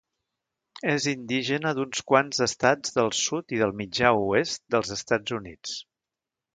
És 0.93 1.05
indígena 1.11 1.73
d'uns 1.81 2.01
quants 2.13 2.41
estats 2.47 2.97
del 2.97 3.13
sud 3.21 3.57
i 3.59 3.63
del 3.63 3.77
mitjà 3.85 4.15
oest 4.27 4.67
dels 4.77 4.99
Estats 5.01 5.41
Units. 5.43 5.81